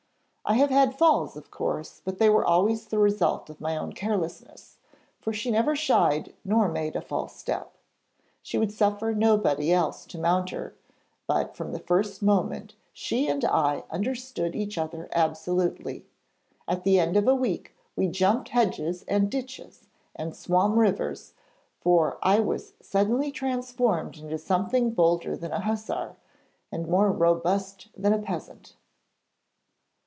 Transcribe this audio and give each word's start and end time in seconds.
I 0.43 0.55
have 0.55 0.71
had 0.71 0.97
falls, 0.97 1.37
of 1.37 1.49
course, 1.49 2.01
but 2.03 2.19
they 2.19 2.29
were 2.29 2.43
always 2.43 2.85
the 2.87 2.97
result 2.97 3.49
of 3.49 3.61
my 3.61 3.77
own 3.77 3.93
carelessness, 3.93 4.79
for 5.21 5.31
she 5.31 5.49
never 5.49 5.77
shied 5.77 6.33
nor 6.43 6.67
made 6.67 6.97
a 6.97 7.01
false 7.01 7.37
step. 7.37 7.77
She 8.41 8.57
would 8.57 8.73
suffer 8.73 9.13
nobody 9.13 9.71
else 9.71 10.05
to 10.07 10.17
mount 10.17 10.49
her, 10.49 10.75
but 11.25 11.55
from 11.55 11.71
the 11.71 11.79
first 11.79 12.21
moment 12.21 12.73
she 12.91 13.29
and 13.29 13.45
I 13.45 13.85
understood 13.89 14.53
each 14.53 14.77
other 14.77 15.07
absolutely. 15.13 16.05
At 16.67 16.83
the 16.83 16.99
end 16.99 17.15
of 17.15 17.29
a 17.29 17.35
week 17.35 17.73
we 17.95 18.07
jumped 18.07 18.49
hedges 18.49 19.05
and 19.07 19.31
ditches 19.31 19.87
and 20.13 20.35
swam 20.35 20.77
rivers, 20.77 21.31
for 21.79 22.17
I 22.21 22.41
was 22.41 22.73
suddenly 22.81 23.31
transformed 23.31 24.17
into 24.17 24.37
something 24.37 24.89
bolder 24.91 25.37
than 25.37 25.53
a 25.53 25.61
hussar, 25.61 26.17
and 26.73 26.89
more 26.89 27.09
robust 27.09 27.87
than 27.95 28.11
a 28.11 28.19
peasant.' 28.19 28.75